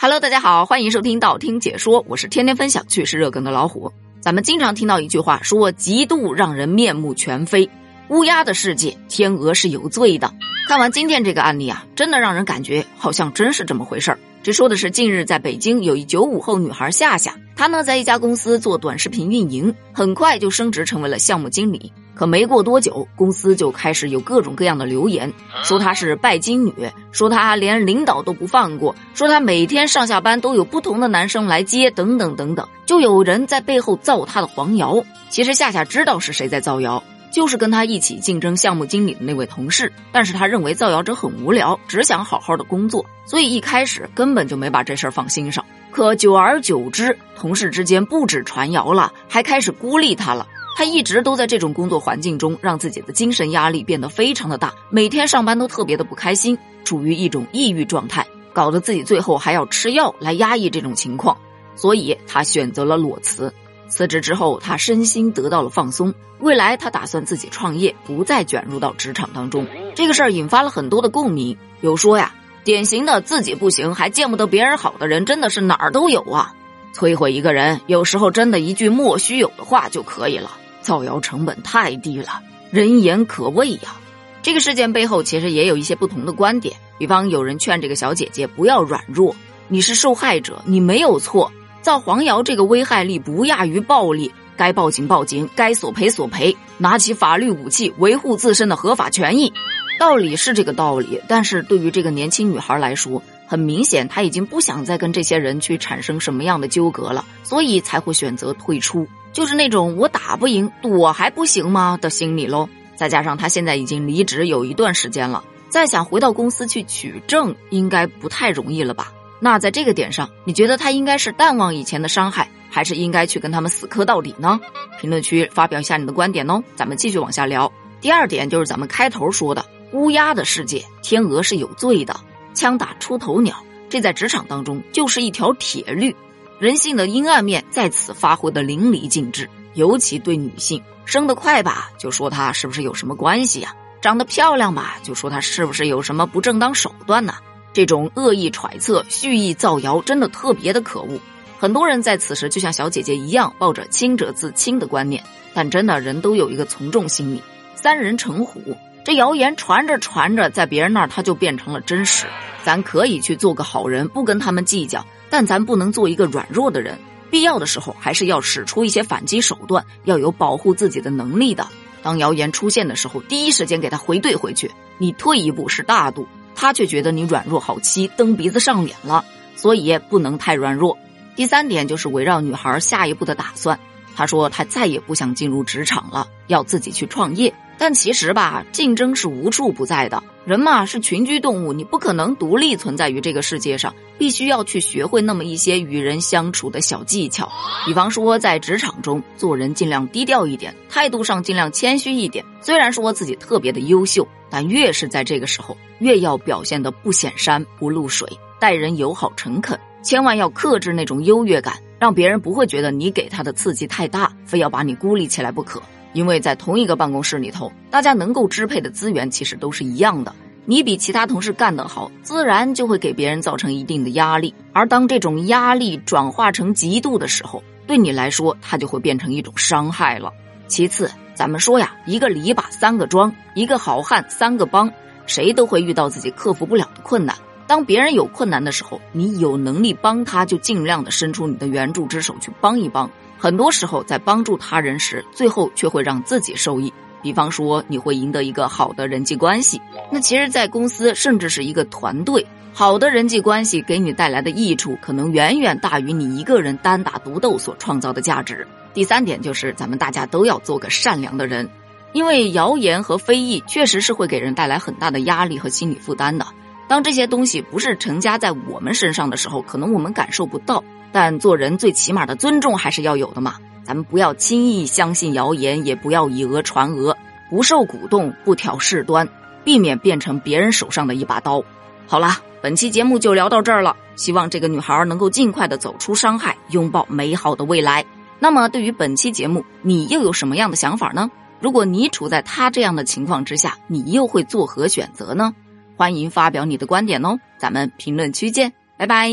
[0.00, 3.92] Hello，大家好，欢迎收听道听解说，我是天天分享趣事热梗的老虎。
[4.20, 7.68] 咱们经常听到一句话，说极度让人面目全非。
[8.08, 10.32] 乌鸦的世界，天鹅是有罪的。
[10.68, 14.20] 看完今天这个案例啊，真的让人感觉好像真是这么回事儿。
[14.40, 21.92] 这说的是近日在北京有一九五后女孩夏夏，她呢在一家公司做短视频运营，很快就升职成为了项目经理。
[22.18, 25.32] 可没过多久，公司就开始有各种各样的流言，
[25.62, 26.74] 说她是拜金女，
[27.12, 35.00] 说她连领导都不放过，说她每天上下班都有不同的男生来接，等等等等，就有人在背后造她的黄谣。
[35.30, 45.64] 其实夏夏知道是谁在造谣，就是跟她一起竞争项目经理的那位同事，但是她认为造谣者很无聊，只想好好的工作，所以一开始根本就没把这事儿放心上。
[45.92, 50.44] 可久而久之，同事之间不止传谣了，还开始孤立她了。
[50.78, 61.36] 他一直都在这种工作环境中，让自己的精神压力变得非常的大，每天上班都特别的不开心，处于一种抑郁状态，搞得自己最后还要吃药来压抑这种情况，
[61.74, 63.52] 所以他选择了裸辞。
[63.88, 69.66] 辞职之后，他身心得到了放松，未来他打算自己创业，不再卷入到职场当中。
[69.96, 76.54] 这个事儿引发了很多的共鸣，有说呀，典型的自己不行还见不得别人好的人，真的是哪儿都有啊。
[76.94, 80.52] 摧毁一个人，有时候真的一句莫须有的话就可以了。
[80.88, 83.94] 造谣成本太低了，人言可畏呀。
[84.40, 89.36] 这个事件背后其实也有一些不同的观点，比方有人劝这个小姐姐不要软弱，
[89.68, 91.52] 你是受害者，你没有错。
[91.82, 99.52] 造黄谣这个危害力不亚于暴力，该报警报警，该索赔索赔，拿起法律武器维护自身的合法权益。
[99.98, 109.08] 道理是这个道理，但是对于这个年轻女孩来说，很明显他已经不想再跟这些人去产生什么样的纠葛了，所以才会选择退出。
[109.32, 112.68] 就是那种我打不赢，躲还不行吗的心理喽。
[112.94, 119.12] 再加上他现在已经离职有一段时间了，再想回到公司去取证，应该不太容易了吧？
[119.40, 124.58] 那在这个点上，你觉得他应该是淡忘以前的伤害，还是应该去跟他们死磕到底呢？
[125.00, 126.62] 评论区发表一下你的观点哦。
[126.74, 127.72] 咱们继续往下聊。
[128.00, 132.18] 第二点就是咱们开头说的乌鸦的世界，天鹅是有罪的，
[132.58, 133.54] 枪打出头鸟，
[133.88, 136.14] 这在职场当中就是一条铁律。
[136.58, 143.72] 人性的阴暗面在此发挥的淋漓尽致，尤其对女性，生得快吧，就说她是不是有什么关系呀？
[144.00, 147.34] 长得漂亮吧，就说她是不是有什么不正当手段呢？
[147.72, 151.20] 这种恶意揣测、蓄意造谣，真的特别的可恶。
[151.60, 155.22] 很多人在此时就像小姐姐一样，抱着清者自清的观念，
[155.54, 157.42] 但真的人都有一个从众心理，
[157.76, 162.26] 三人成虎，这谣言传着传着，在别人那儿它就变成了真实。
[162.68, 165.02] 咱可以去做个好人，不跟他们计较。
[165.30, 166.98] 但咱不能做一个软弱的人，
[167.30, 171.66] 必要的时候还是要使出一些反击手段，要有保护自己的能力的。
[172.02, 174.70] 当谣言出现的时候，第一时间给他回怼回去。
[174.98, 179.24] 你退一步是大度，他却觉得你软弱好欺，蹬鼻子上脸了，
[179.56, 180.94] 所以不能太软弱。
[181.36, 183.80] 第三点就是围绕女孩下一步的打算。
[184.14, 187.54] 他说他再也不想进入职场了，要自己去创业。
[187.78, 190.22] 但其实吧，竞争是无处不在的。
[190.44, 197.50] 人嘛是群居动物，你不可能独立存在于这个世界上，必须要去学会那么一些与人相处的小技巧。
[197.86, 202.44] 比方说，在职场中做人尽量低调一点，态度上尽量谦虚一点。
[202.60, 208.26] 虽然说自己特别的优秀，但越是在这个时候，越要表现的不显山不露水，
[208.58, 215.82] 待人友好诚恳，千万要克制那种优越感，让别人不会觉得你给他的刺激太大，非要把你孤立起来不可。
[216.12, 220.34] 因为在同一个办公室里头，大家能够支配的资源其实都是一样的。
[220.64, 224.54] 你比其他同事干得好，自然就会给别人造成一定的压力。
[224.72, 230.30] 而当这种压力转化成嫉妒的时候，对你来说，它就会变成一种伤害了。
[230.66, 234.92] 其次，咱们说呀，一个篱笆三个桩，一个好汉三个帮，
[235.24, 237.34] 谁都会遇到自己克服不了的困难。
[237.66, 243.10] 当别人有困难的时候，你有能力帮他，就尽量的伸出你的援助之手去帮一帮。
[243.38, 246.92] 很多时候，在帮助他人时，最后却会让自己受益。
[247.22, 249.80] 比方说，你会赢得一个好的人际关系。
[250.10, 258.66] 那其实，在公司甚至是一个团队，好的人际关系给你带来的益处，可能远远大于你一个人单打独斗所创造的价值。
[258.94, 261.68] 第三点就是，咱们大家都要做个善良的人，
[262.12, 266.46] 因为谣言和非议确实是会给人带来很大的压力和心理负担的。
[266.88, 270.82] 当这些东西不是成加在我们身上的时候，可能我们感受不到。
[271.12, 277.16] 但做人最起码的尊重还是要有的嘛，咱们不要轻易相信谣言，也不要以讹传讹，
[277.50, 279.28] 不受鼓动，不挑事端，
[279.64, 281.62] 避免变成别人手上的一把刀。
[282.06, 288.04] 好了，本期节目就聊到这儿了，希望这个女孩能够尽快的走出伤害，拥抱美好的未来。
[288.38, 291.30] 那么，对于本期节目，你又有什么样的想法呢？
[291.60, 295.52] 如果你处在她这样的情况之下，你又会作何选择呢？
[295.96, 299.30] 欢迎发表你的观点哦，咱们评论区见，拜拜。